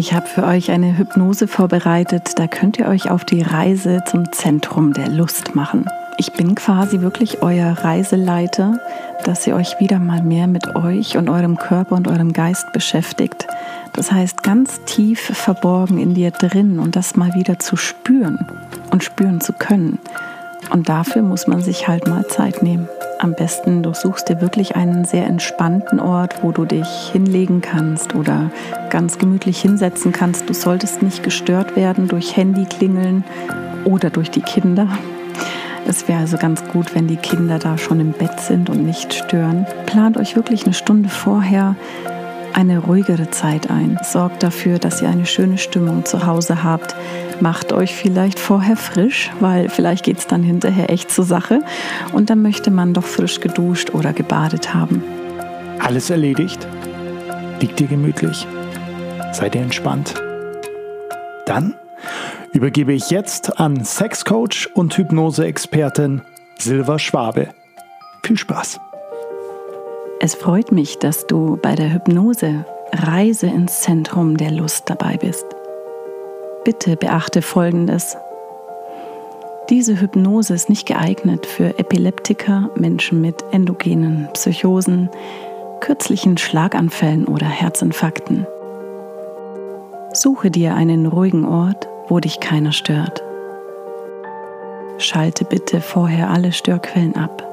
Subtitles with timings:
[0.00, 4.32] Ich habe für euch eine Hypnose vorbereitet, da könnt ihr euch auf die Reise zum
[4.32, 5.84] Zentrum der Lust machen.
[6.16, 8.80] Ich bin quasi wirklich euer Reiseleiter,
[9.26, 13.46] dass ihr euch wieder mal mehr mit euch und eurem Körper und eurem Geist beschäftigt.
[13.92, 18.38] Das heißt, ganz tief verborgen in dir drin und das mal wieder zu spüren
[18.92, 19.98] und spüren zu können.
[20.70, 22.88] Und dafür muss man sich halt mal Zeit nehmen.
[23.22, 28.14] Am besten, du suchst dir wirklich einen sehr entspannten Ort, wo du dich hinlegen kannst
[28.14, 28.50] oder
[28.88, 30.48] ganz gemütlich hinsetzen kannst.
[30.48, 33.24] Du solltest nicht gestört werden durch Handyklingeln
[33.84, 34.88] oder durch die Kinder.
[35.86, 39.12] Es wäre also ganz gut, wenn die Kinder da schon im Bett sind und nicht
[39.12, 39.66] stören.
[39.84, 41.76] Plant euch wirklich eine Stunde vorher
[42.54, 43.98] eine ruhigere Zeit ein.
[44.02, 46.94] Sorgt dafür, dass ihr eine schöne Stimmung zu Hause habt.
[47.40, 51.60] Macht euch vielleicht vorher frisch, weil vielleicht geht es dann hinterher echt zur Sache.
[52.12, 55.02] Und dann möchte man doch frisch geduscht oder gebadet haben.
[55.78, 56.66] Alles erledigt?
[57.60, 58.46] Liegt ihr gemütlich?
[59.32, 60.14] Seid ihr entspannt?
[61.46, 61.74] Dann
[62.52, 66.22] übergebe ich jetzt an Sexcoach und Hypnose-Expertin
[66.58, 67.48] Silva Schwabe.
[68.22, 68.80] Viel Spaß!
[70.22, 75.46] Es freut mich, dass du bei der Hypnose Reise ins Zentrum der Lust dabei bist.
[76.62, 78.18] Bitte beachte Folgendes.
[79.70, 85.08] Diese Hypnose ist nicht geeignet für Epileptiker, Menschen mit endogenen Psychosen,
[85.80, 88.46] kürzlichen Schlaganfällen oder Herzinfarkten.
[90.12, 93.22] Suche dir einen ruhigen Ort, wo dich keiner stört.
[94.98, 97.46] Schalte bitte vorher alle Störquellen ab.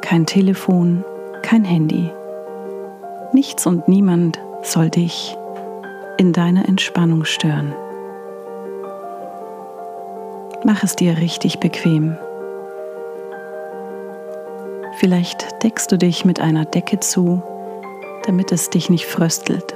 [0.00, 1.04] Kein Telefon,
[1.42, 2.10] kein Handy.
[3.32, 5.36] Nichts und niemand soll dich
[6.18, 7.74] in deiner Entspannung stören.
[10.64, 12.16] Mach es dir richtig bequem.
[14.98, 17.42] Vielleicht deckst du dich mit einer Decke zu,
[18.26, 19.74] damit es dich nicht fröstelt.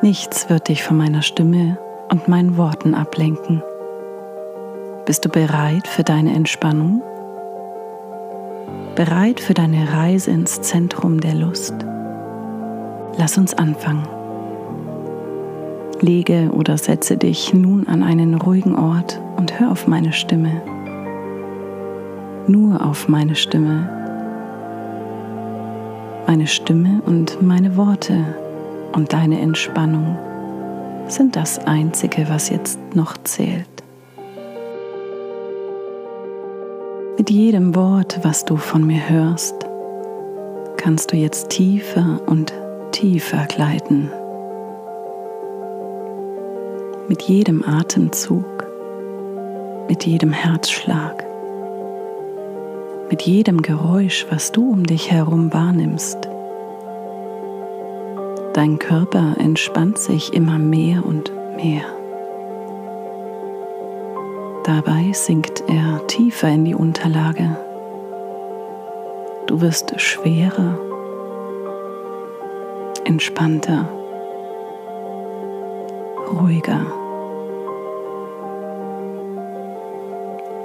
[0.00, 1.78] Nichts wird dich von meiner Stimme
[2.10, 3.62] und meinen Worten ablenken.
[5.04, 7.02] Bist du bereit für deine Entspannung?
[8.94, 11.74] Bereit für deine Reise ins Zentrum der Lust.
[13.16, 14.06] Lass uns anfangen.
[16.00, 20.62] Lege oder setze dich nun an einen ruhigen Ort und hör auf meine Stimme.
[22.46, 23.88] Nur auf meine Stimme.
[26.26, 28.36] Meine Stimme und meine Worte
[28.92, 30.18] und deine Entspannung
[31.08, 33.73] sind das Einzige, was jetzt noch zählt.
[37.16, 39.54] Mit jedem Wort, was du von mir hörst,
[40.76, 42.52] kannst du jetzt tiefer und
[42.90, 44.10] tiefer gleiten.
[47.06, 48.66] Mit jedem Atemzug,
[49.88, 51.24] mit jedem Herzschlag,
[53.08, 56.18] mit jedem Geräusch, was du um dich herum wahrnimmst.
[58.54, 61.84] Dein Körper entspannt sich immer mehr und mehr.
[64.64, 67.54] Dabei sinkt er tiefer in die Unterlage.
[69.46, 70.78] Du wirst schwerer,
[73.04, 73.86] entspannter,
[76.32, 76.86] ruhiger.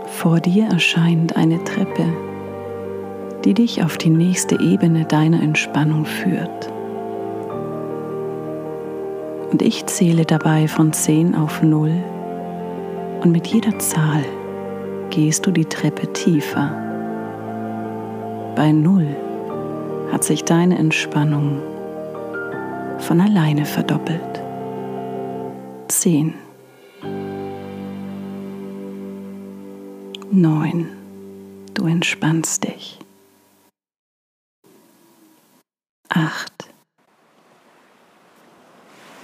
[0.06, 2.06] Vor dir erscheint eine Treppe,
[3.44, 6.72] die dich auf die nächste Ebene deiner Entspannung führt.
[9.52, 11.92] Und ich zähle dabei von 10 auf 0
[13.22, 14.24] und mit jeder Zahl
[15.10, 16.72] gehst du die Treppe tiefer.
[18.56, 19.16] Bei Null
[20.12, 21.62] hat sich deine Entspannung
[23.00, 24.42] von alleine verdoppelt.
[25.88, 26.34] Zehn.
[30.32, 30.88] Neun.
[31.74, 33.00] Du entspannst dich.
[36.10, 36.70] Acht.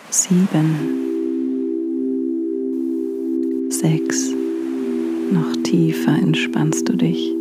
[0.09, 1.04] Sieben
[3.85, 4.33] sechs.
[5.31, 7.35] Noch tiefer entspannst du dich.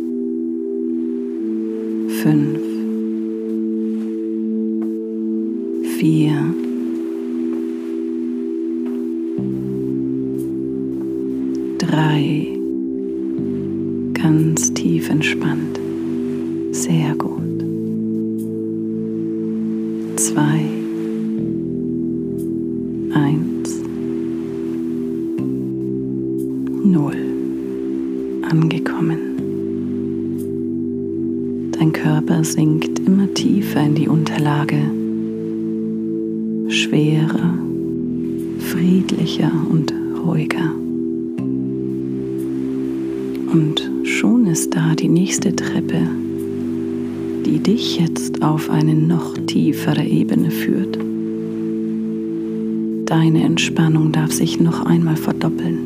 [2.21, 2.59] Fünf.
[5.97, 6.35] Vier.
[11.79, 12.47] Drei.
[14.13, 15.79] Ganz tief entspannt.
[16.71, 17.59] Sehr gut.
[20.17, 20.59] Zwei.
[23.13, 23.54] Eins.
[32.45, 34.77] Sinkt immer tiefer in die Unterlage,
[36.69, 37.57] schwerer,
[38.59, 39.91] friedlicher und
[40.23, 40.71] ruhiger.
[43.51, 46.01] Und schon ist da die nächste Treppe,
[47.45, 50.97] die dich jetzt auf eine noch tiefere Ebene führt.
[53.09, 55.79] Deine Entspannung darf sich noch einmal verdoppeln.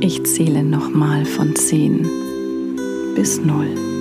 [0.00, 2.06] Ich zähle nochmal von 10
[3.14, 3.91] bis 0.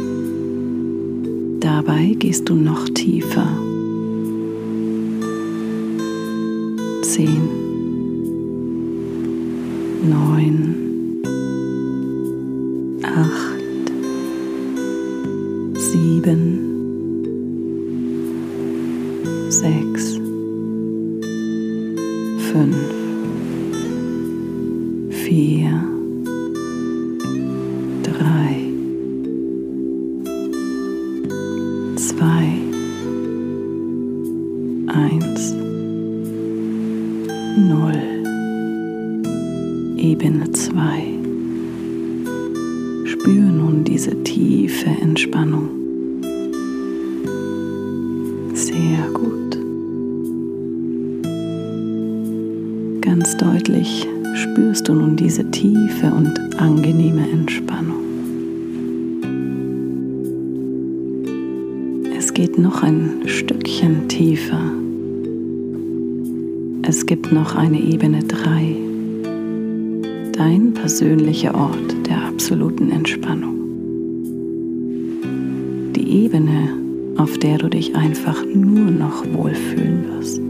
[1.61, 3.47] Dabei gehst du noch tiefer.
[7.03, 7.27] 10,
[10.09, 11.21] 9,
[13.03, 13.11] 8,
[15.79, 16.57] 7,
[19.49, 20.19] 6,
[22.51, 22.75] 5,
[25.11, 25.90] 4,
[70.81, 73.53] Dein persönlicher Ort der absoluten Entspannung.
[75.95, 76.69] Die Ebene,
[77.17, 80.41] auf der du dich einfach nur noch wohlfühlen wirst.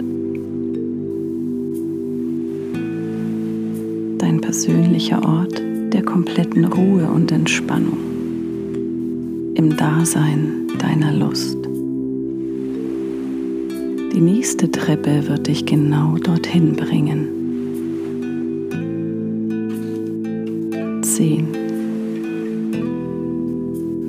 [4.22, 5.62] Dein persönlicher Ort
[5.92, 7.98] der kompletten Ruhe und Entspannung.
[9.56, 11.58] Im Dasein deiner Lust.
[14.14, 17.41] Die nächste Treppe wird dich genau dorthin bringen.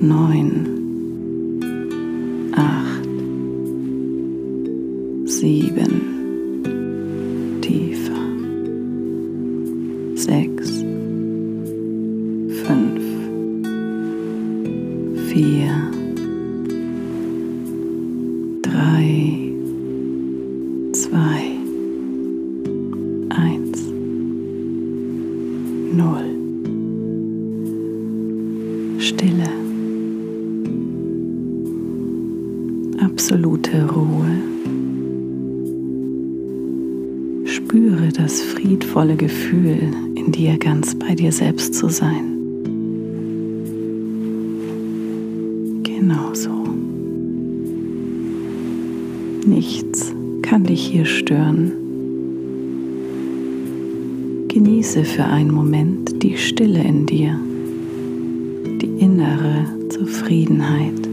[0.03, 1.61] Neun,
[2.57, 3.07] acht,
[5.27, 5.93] sieben,
[7.61, 8.25] tiefer,
[10.17, 10.85] sechs,
[12.65, 13.05] fünf,
[15.29, 15.73] vier,
[59.13, 61.07] innere Zufriedenheit.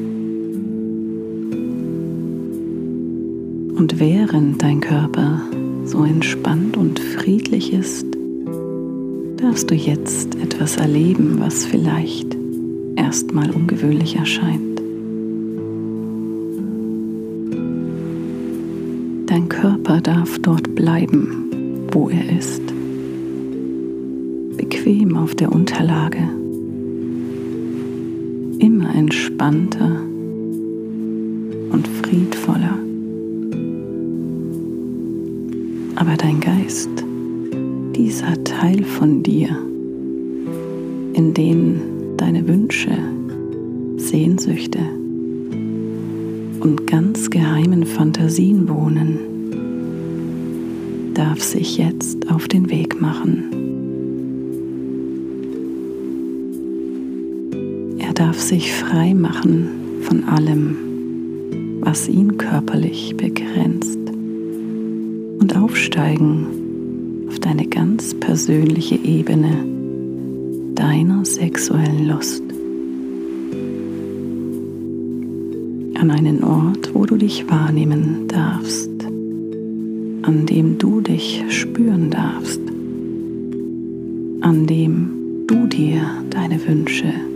[3.78, 5.42] Und während dein Körper
[5.84, 8.06] so entspannt und friedlich ist,
[9.36, 12.38] darfst du jetzt etwas erleben, was vielleicht
[12.96, 14.80] erstmal ungewöhnlich erscheint.
[19.26, 22.62] Dein Körper darf dort bleiben, wo er ist.
[24.56, 26.39] Bequem auf der Unterlage.
[28.94, 30.02] Entspannter
[31.72, 32.78] und friedvoller.
[35.96, 36.90] Aber dein Geist,
[37.96, 39.50] dieser Teil von dir,
[41.14, 41.82] in dem
[42.18, 42.98] deine Wünsche,
[43.98, 44.80] Sehnsüchte,
[46.60, 49.20] und ganz geheimen Fantasien wohnen,
[51.14, 53.69] darf sich jetzt auf den Weg machen.
[58.20, 60.76] Darf sich frei machen von allem,
[61.80, 63.98] was ihn körperlich begrenzt
[65.40, 69.66] und aufsteigen auf deine ganz persönliche Ebene
[70.76, 72.44] deiner sexuellen Lust.
[75.96, 78.90] an einen Ort, wo du dich wahrnehmen darfst,
[80.22, 82.62] an dem du dich spüren darfst,
[84.40, 87.29] an dem du dir deine Wünsche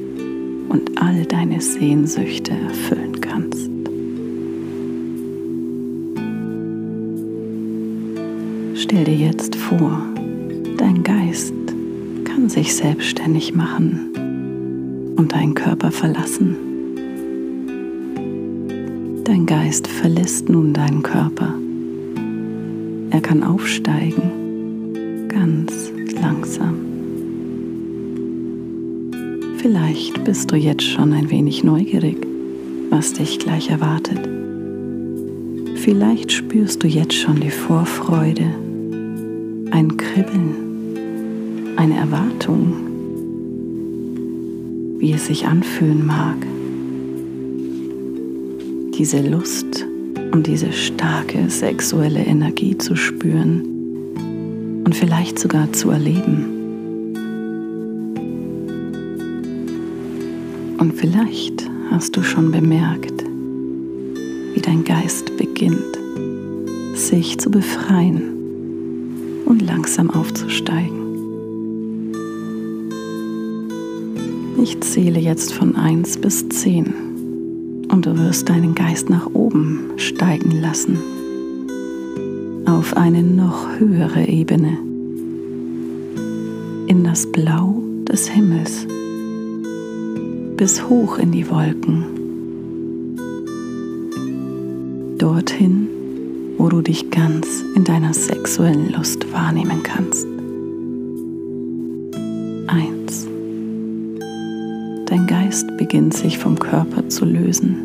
[1.05, 3.69] all deine Sehnsüchte erfüllen kannst.
[8.75, 10.01] Stell dir jetzt vor,
[10.77, 11.53] dein Geist
[12.23, 16.55] kann sich selbstständig machen und deinen Körper verlassen.
[19.25, 21.53] Dein Geist verlässt nun deinen Körper.
[23.09, 25.91] Er kann aufsteigen, ganz
[26.21, 26.82] langsam.
[29.63, 32.17] Vielleicht bist du jetzt schon ein wenig neugierig,
[32.89, 34.19] was dich gleich erwartet.
[35.75, 38.43] Vielleicht spürst du jetzt schon die Vorfreude,
[39.71, 42.73] ein Kribbeln, eine Erwartung,
[44.99, 46.45] wie es sich anfühlen mag.
[48.97, 49.85] Diese Lust
[50.33, 53.63] und diese starke sexuelle Energie zu spüren
[54.83, 56.52] und vielleicht sogar zu erleben.
[60.83, 63.23] Und vielleicht hast du schon bemerkt,
[64.53, 65.97] wie dein Geist beginnt,
[66.93, 68.21] sich zu befreien
[69.45, 70.99] und langsam aufzusteigen.
[74.61, 80.51] Ich zähle jetzt von 1 bis 10 und du wirst deinen Geist nach oben steigen
[80.59, 80.97] lassen,
[82.65, 84.77] auf eine noch höhere Ebene,
[86.87, 88.85] in das Blau des Himmels,
[90.57, 92.05] bis hoch in die Wolken,
[95.17, 95.87] dorthin,
[96.57, 100.27] wo du dich ganz in deiner sexuellen Lust wahrnehmen kannst.
[105.13, 107.77] Dein Geist beginnt sich vom Körper zu lösen.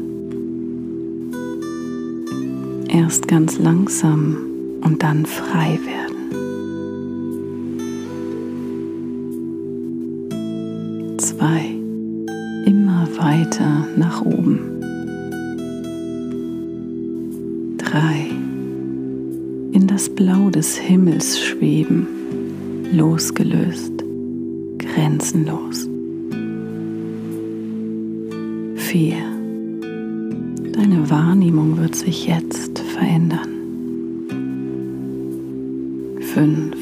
[2.88, 4.38] Erst ganz langsam
[4.82, 6.07] und dann frei werden.
[20.68, 22.06] Des Himmels schweben,
[22.92, 24.04] losgelöst,
[24.76, 25.88] grenzenlos.
[28.76, 29.14] 4.
[30.74, 33.48] Deine Wahrnehmung wird sich jetzt verändern.
[36.34, 36.76] 5.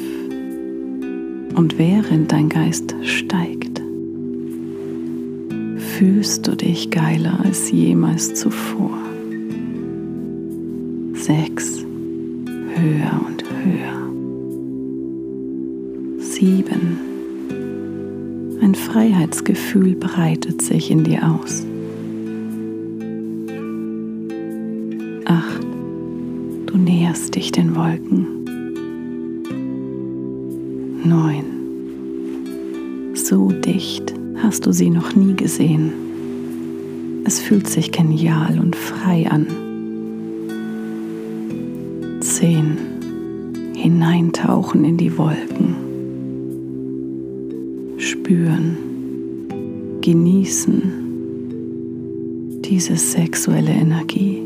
[1.55, 3.81] Und während dein Geist steigt,
[5.77, 8.99] fühlst du dich geiler als jemals zuvor.
[11.13, 11.85] 6.
[12.75, 13.36] Höher und
[13.67, 14.07] höher.
[16.19, 16.99] 7.
[18.61, 21.65] Ein Freiheitsgefühl breitet sich in dir aus.
[25.25, 25.65] 8.
[26.67, 28.25] Du näherst dich den Wolken.
[31.03, 31.43] 9.
[33.15, 35.91] So dicht hast du sie noch nie gesehen.
[37.25, 39.47] Es fühlt sich genial und frei an.
[42.21, 42.86] 10.
[43.87, 45.73] Hineintauchen in die Wolken.
[47.97, 48.75] Spüren.
[50.01, 50.81] Genießen
[52.65, 54.43] diese sexuelle Energie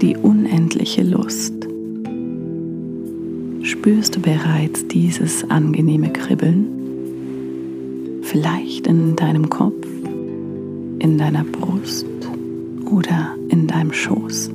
[0.00, 1.54] die unendliche Lust.
[3.62, 6.66] Spürst du bereits dieses angenehme Kribbeln?
[8.22, 9.86] Vielleicht in deinem Kopf,
[10.98, 12.06] in deiner Brust
[12.90, 14.50] oder in deinem Schoß.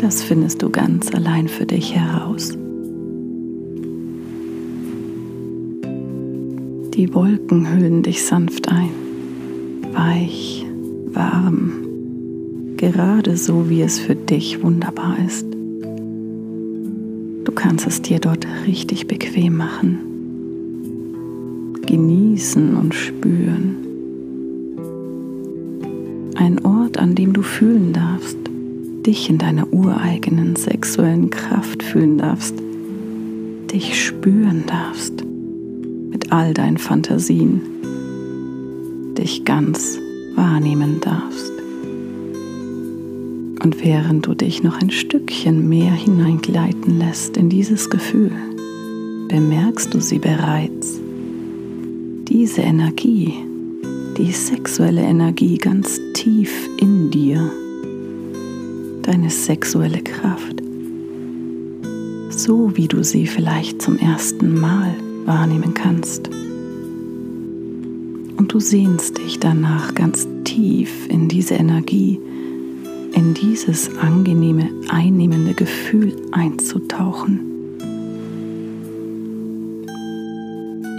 [0.00, 2.56] Das findest du ganz allein für dich heraus.
[6.94, 8.90] Die Wolken hüllen dich sanft ein,
[9.92, 10.66] weich,
[11.12, 11.80] warm
[12.80, 15.44] gerade so, wie es für dich wunderbar ist.
[17.44, 19.98] Du kannst es dir dort richtig bequem machen,
[21.84, 23.76] genießen und spüren.
[26.36, 28.38] Ein Ort, an dem du fühlen darfst,
[29.06, 32.54] dich in deiner ureigenen sexuellen Kraft fühlen darfst,
[33.72, 35.24] dich spüren darfst
[36.10, 37.62] mit all deinen Fantasien,
[39.16, 39.98] dich ganz
[40.34, 41.52] wahrnehmen darfst.
[43.62, 48.32] Und während du dich noch ein Stückchen mehr hineingleiten lässt in dieses Gefühl,
[49.28, 50.98] bemerkst du sie bereits.
[52.28, 53.34] Diese Energie,
[54.16, 57.50] die sexuelle Energie ganz tief in dir,
[59.06, 60.62] deine sexuelle Kraft,
[62.30, 66.28] so wie du sie vielleicht zum ersten Mal wahrnehmen kannst.
[68.36, 72.18] Und du sehnst dich danach ganz tief in diese Energie,
[73.12, 77.40] in dieses angenehme, einnehmende Gefühl einzutauchen.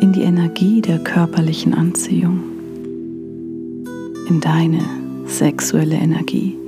[0.02, 2.40] In die Energie der körperlichen Anziehung.
[4.28, 4.82] In deine
[5.26, 6.61] sexuelle Energie.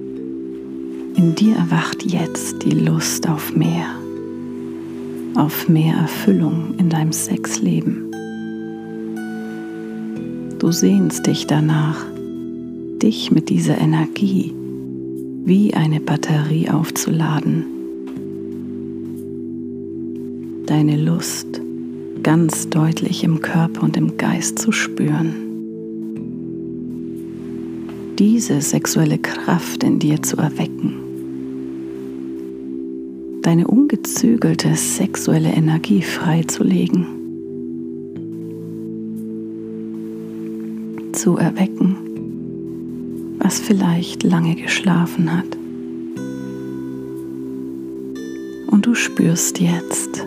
[1.16, 3.86] In dir erwacht jetzt die Lust auf mehr.
[5.36, 8.12] Auf mehr Erfüllung in deinem Sexleben.
[10.60, 12.06] Du sehnst dich danach,
[13.02, 14.54] dich mit dieser Energie
[15.46, 17.66] wie eine Batterie aufzuladen.
[20.66, 21.62] Deine Lust
[22.24, 25.36] ganz deutlich im Körper und im Geist zu spüren.
[28.18, 31.03] Diese sexuelle Kraft in dir zu erwecken,
[33.44, 37.06] deine ungezügelte sexuelle Energie freizulegen,
[41.12, 41.96] zu erwecken,
[43.40, 45.58] was vielleicht lange geschlafen hat.
[48.72, 50.26] Und du spürst jetzt,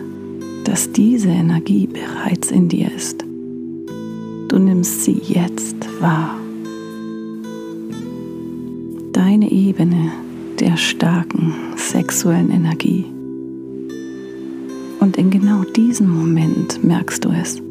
[0.63, 3.25] dass diese Energie bereits in dir ist.
[4.47, 6.39] Du nimmst sie jetzt wahr.
[9.11, 10.11] Deine Ebene
[10.59, 11.53] der starken
[11.89, 13.05] sexuellen Energie.
[14.99, 17.61] Und in genau diesem Moment merkst du es,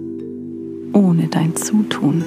[0.93, 2.25] ohne dein Zutun.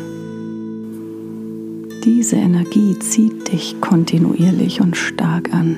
[2.05, 5.77] Diese Energie zieht dich kontinuierlich und stark an.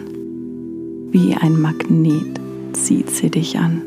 [1.12, 2.39] Wie ein Magnet
[2.74, 3.82] zieht sie dich an.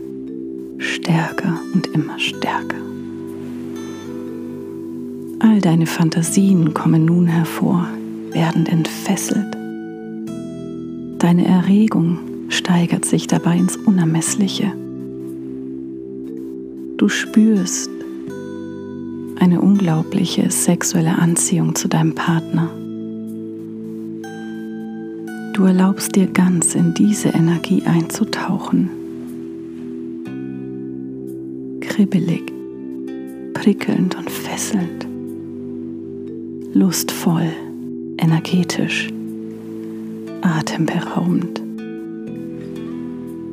[0.78, 2.76] Stärker und immer stärker.
[5.40, 7.86] All deine Fantasien kommen nun hervor,
[8.32, 9.63] werden entfesselt.
[11.24, 12.18] Deine Erregung
[12.50, 14.70] steigert sich dabei ins Unermessliche.
[16.98, 17.88] Du spürst
[19.40, 22.68] eine unglaubliche sexuelle Anziehung zu deinem Partner.
[25.54, 28.90] Du erlaubst dir ganz in diese Energie einzutauchen.
[31.80, 32.52] Kribbelig,
[33.54, 35.06] prickelnd und fesselnd
[36.74, 37.50] lustvoll,
[38.18, 39.13] energetisch,
[40.44, 41.62] atemberaubend.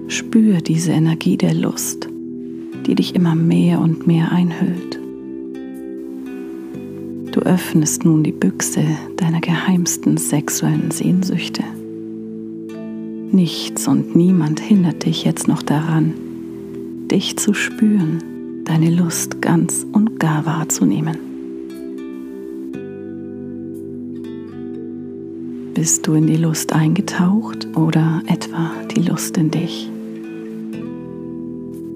[0.07, 2.09] Spür diese Energie der Lust,
[2.85, 4.99] die dich immer mehr und mehr einhüllt.
[7.31, 8.83] Du öffnest nun die Büchse
[9.15, 11.63] deiner geheimsten sexuellen Sehnsüchte.
[13.31, 16.13] Nichts und niemand hindert dich jetzt noch daran,
[17.09, 21.30] dich zu spüren, deine Lust ganz und gar wahrzunehmen.
[25.81, 29.89] Bist du in die Lust eingetaucht oder etwa die Lust in dich?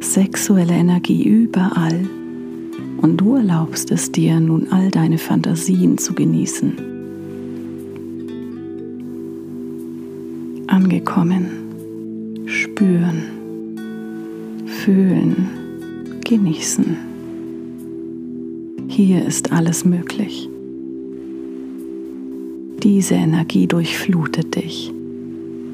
[0.02, 2.10] Sexuelle Energie überall
[3.04, 6.74] und du erlaubst es dir nun all deine Fantasien zu genießen.
[10.66, 11.46] Angekommen,
[12.48, 13.22] spüren,
[14.66, 15.48] fühlen,
[16.26, 16.98] genießen.
[18.88, 20.50] Hier ist alles möglich.
[22.84, 24.92] Diese Energie durchflutet dich.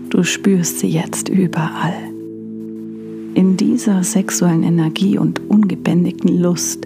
[0.09, 1.93] Du spürst sie jetzt überall.
[3.33, 6.85] In dieser sexuellen Energie und ungebändigten Lust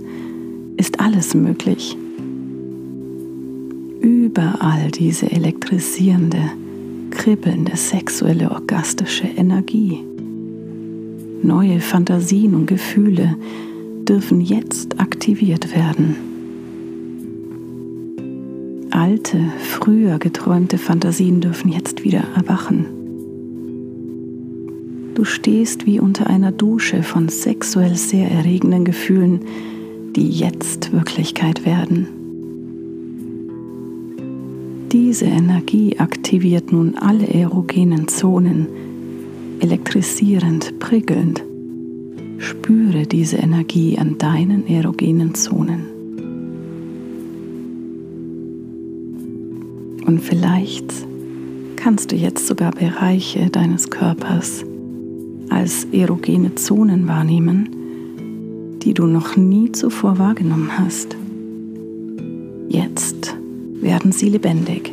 [0.78, 1.98] ist alles möglich.
[4.02, 6.42] Überall diese elektrisierende,
[7.12, 10.00] kribbelnde sexuelle orgastische Energie.
[11.44, 13.36] Neue Fantasien und Gefühle
[14.08, 16.35] dürfen jetzt aktiviert werden
[18.96, 22.86] alte, früher geträumte Fantasien dürfen jetzt wieder erwachen.
[25.14, 29.42] Du stehst wie unter einer Dusche von sexuell sehr erregenden Gefühlen,
[30.16, 32.08] die jetzt Wirklichkeit werden.
[34.92, 38.68] Diese Energie aktiviert nun alle erogenen Zonen,
[39.60, 41.44] elektrisierend, prickelnd.
[42.38, 45.95] Spüre diese Energie an deinen erogenen Zonen.
[50.06, 50.94] Und vielleicht
[51.76, 54.64] kannst du jetzt sogar Bereiche deines Körpers
[55.50, 57.70] als erogene Zonen wahrnehmen,
[58.84, 61.16] die du noch nie zuvor wahrgenommen hast.
[62.70, 63.36] Jetzt
[63.82, 64.92] werden sie lebendig,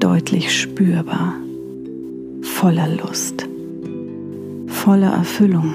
[0.00, 1.34] deutlich spürbar,
[2.42, 3.48] voller Lust,
[4.66, 5.74] voller Erfüllung.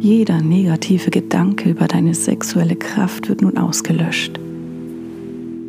[0.00, 4.38] Jeder negative Gedanke über deine sexuelle Kraft wird nun ausgelöscht.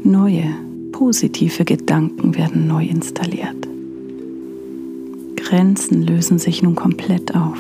[0.08, 0.54] Neue,
[0.92, 3.68] positive Gedanken werden neu installiert.
[5.36, 7.58] Grenzen lösen sich nun komplett auf.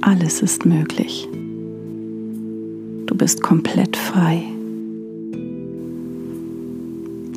[0.00, 1.28] Alles ist möglich.
[3.04, 4.42] Du bist komplett frei.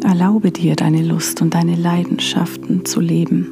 [0.01, 3.47] Erlaube dir deine Lust und deine Leidenschaften zu leben,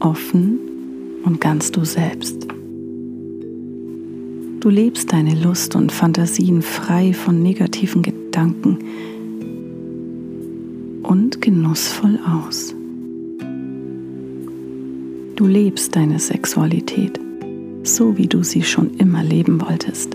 [0.00, 0.58] offen
[1.26, 2.46] und ganz du selbst.
[4.60, 8.78] Du lebst deine Lust und Fantasien frei von negativen Gedanken,
[11.48, 12.74] genussvoll aus.
[15.34, 17.18] Du lebst deine Sexualität,
[17.84, 20.14] so wie du sie schon immer leben wolltest.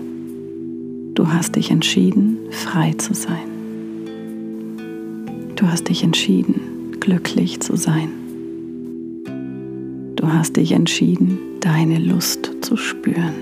[1.14, 3.48] Du hast dich entschieden, frei zu sein.
[5.56, 8.10] Du hast dich entschieden, glücklich zu sein.
[10.14, 13.34] Du hast dich entschieden, deine Lust zu spüren.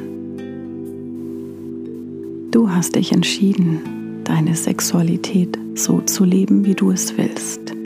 [2.52, 7.82] Du hast dich entschieden, deine Sexualität so zu leben, wie du es willst.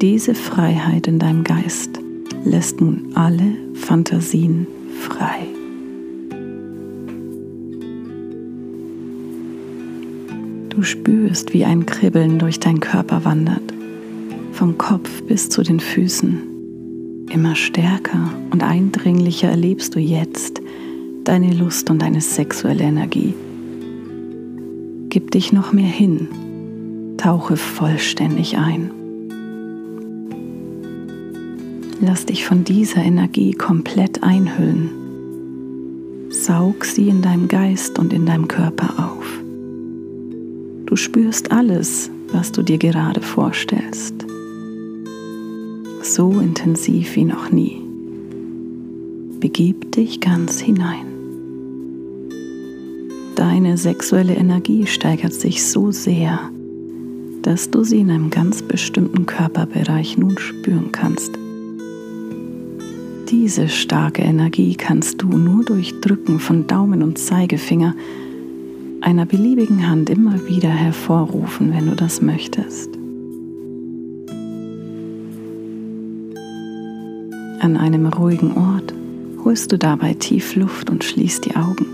[0.00, 1.98] Diese Freiheit in deinem Geist
[2.44, 4.68] lässt nun alle Fantasien
[5.00, 5.48] frei.
[10.68, 13.74] Du spürst, wie ein Kribbeln durch deinen Körper wandert,
[14.52, 17.26] vom Kopf bis zu den Füßen.
[17.32, 20.62] Immer stärker und eindringlicher erlebst du jetzt
[21.24, 23.34] deine Lust und deine sexuelle Energie.
[25.08, 26.28] Gib dich noch mehr hin,
[27.16, 28.92] tauche vollständig ein.
[32.00, 34.90] Lass dich von dieser Energie komplett einhüllen.
[36.30, 39.26] Saug sie in deinem Geist und in deinem Körper auf.
[40.86, 44.14] Du spürst alles, was du dir gerade vorstellst.
[46.02, 47.82] So intensiv wie noch nie.
[49.40, 51.06] Begib dich ganz hinein.
[53.34, 56.38] Deine sexuelle Energie steigert sich so sehr,
[57.42, 61.38] dass du sie in einem ganz bestimmten Körperbereich nun spüren kannst.
[63.30, 67.94] Diese starke Energie kannst du nur durch Drücken von Daumen und Zeigefinger
[69.02, 72.88] einer beliebigen Hand immer wieder hervorrufen, wenn du das möchtest.
[77.60, 78.94] An einem ruhigen Ort
[79.44, 81.84] holst du dabei tief Luft und schließt die Augen.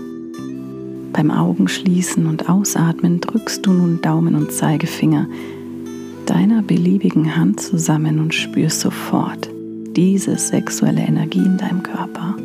[1.11, 5.27] Beim Augenschließen und Ausatmen drückst du nun Daumen und Zeigefinger
[6.27, 9.49] deiner beliebigen Hand zusammen und spürst sofort
[9.95, 12.35] diese sexuelle Energie in deinem Körper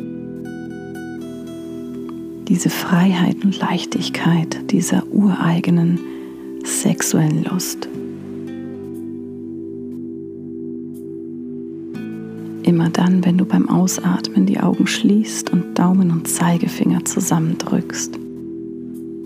[2.51, 6.01] diese Freiheit und Leichtigkeit dieser ureigenen
[6.65, 7.87] sexuellen Lust.
[12.63, 18.19] Immer dann, wenn du beim Ausatmen die Augen schließt und Daumen und Zeigefinger zusammendrückst,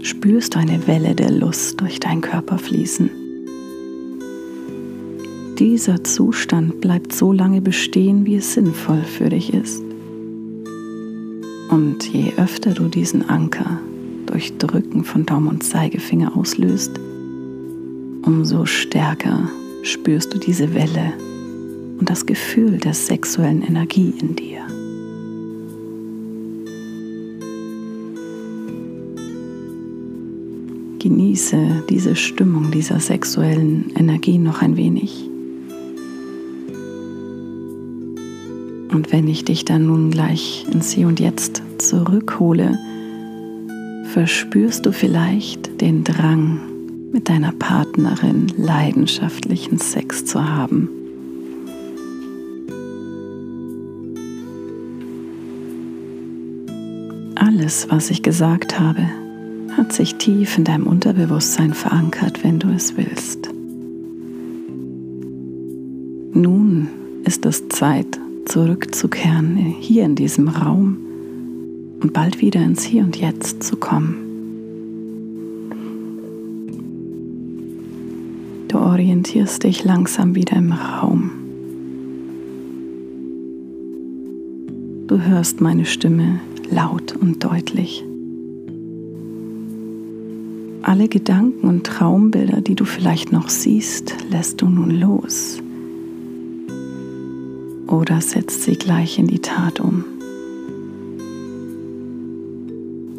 [0.04, 3.10] spürst du eine Welle der Lust durch deinen Körper fließen.
[5.60, 9.82] Dieser Zustand bleibt so lange bestehen, wie es sinnvoll für dich ist.
[11.70, 13.80] Und je öfter du diesen Anker
[14.26, 17.00] durch Drücken von Daumen und Zeigefinger auslöst,
[18.24, 19.50] umso stärker
[19.82, 21.14] spürst du diese Welle
[22.00, 24.60] und das Gefühl der sexuellen Energie in dir.
[31.00, 35.30] Genieße diese Stimmung dieser sexuellen Energie noch ein wenig.
[38.96, 42.80] Und wenn ich dich dann nun gleich ins Hier und Jetzt zurückhole,
[44.14, 46.62] verspürst du vielleicht den Drang,
[47.12, 50.88] mit deiner Partnerin leidenschaftlichen Sex zu haben.
[57.36, 59.02] Alles, was ich gesagt habe,
[59.76, 63.50] hat sich tief in deinem Unterbewusstsein verankert, wenn du es willst.
[66.34, 66.88] Nun
[67.26, 70.98] ist es Zeit, zurückzukehren, hier in diesem Raum
[72.02, 74.16] und bald wieder ins Hier und Jetzt zu kommen.
[78.68, 81.32] Du orientierst dich langsam wieder im Raum.
[85.08, 88.04] Du hörst meine Stimme laut und deutlich.
[90.82, 95.62] Alle Gedanken und Traumbilder, die du vielleicht noch siehst, lässt du nun los
[97.88, 100.04] oder setzt sie gleich in die Tat um.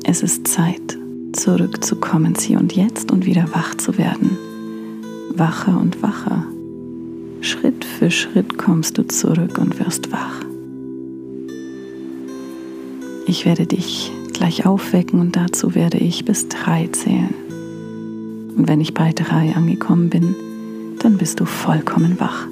[0.04, 0.96] Es ist Zeit,
[1.32, 4.38] zurückzukommen, hier und jetzt und wieder wach zu werden.
[5.34, 6.44] Wacher und wacher.
[7.40, 10.40] Schritt für Schritt kommst du zurück und wirst wach.
[13.26, 17.34] Ich werde dich gleich aufwecken und dazu werde ich bis drei zählen.
[18.56, 20.34] Und wenn ich bei drei angekommen bin,
[21.00, 22.46] dann bist du vollkommen wach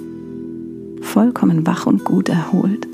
[1.14, 2.88] vollkommen wach und gut erholt.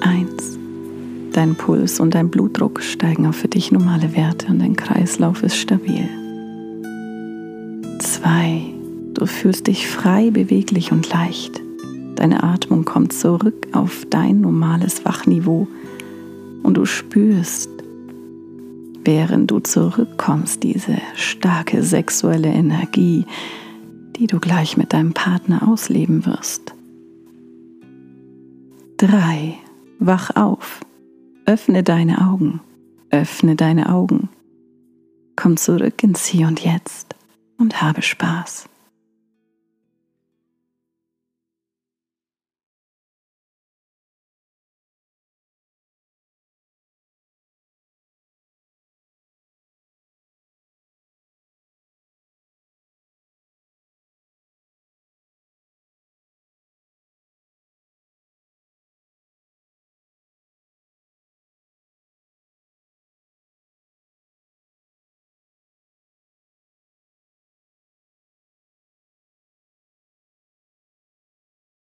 [0.00, 0.58] Eins.
[1.34, 5.56] Dein Puls und dein Blutdruck steigen auf für dich normale Werte und dein Kreislauf ist
[5.56, 6.08] stabil.
[7.98, 8.72] Zwei.
[9.12, 11.60] Du fühlst dich frei, beweglich und leicht.
[12.16, 15.68] Deine Atmung kommt zurück auf dein normales Wachniveau
[16.62, 17.68] und du spürst,
[19.04, 23.26] während du zurückkommst, diese starke sexuelle Energie,
[24.20, 26.74] die du gleich mit deinem Partner ausleben wirst.
[28.98, 29.54] 3.
[29.98, 30.80] Wach auf.
[31.46, 32.60] Öffne deine Augen.
[33.08, 34.28] Öffne deine Augen.
[35.36, 37.14] Komm zurück ins Hier und Jetzt
[37.56, 38.69] und habe Spaß.